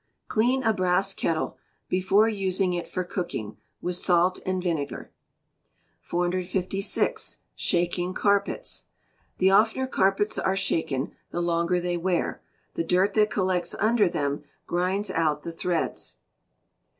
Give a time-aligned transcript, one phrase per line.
[0.27, 1.57] Clean a brass kettle,
[1.87, 5.11] before using it for cooking, with salt and vinegar.
[5.99, 7.37] 456.
[7.55, 8.85] Shaking Carpets.
[9.37, 12.41] The oftener carpets are shaken the longer they wear;
[12.73, 16.15] the dirt that collects under them grinds out the threads.